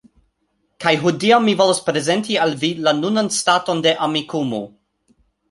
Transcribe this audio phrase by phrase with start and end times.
[0.85, 4.65] Kaj hodiaŭ mi volas prezenti al vi la nunan staton de Amikumu